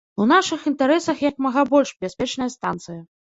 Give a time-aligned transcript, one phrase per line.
[0.23, 2.99] У нашых інтарэсах як мага больш бяспечная станцыя.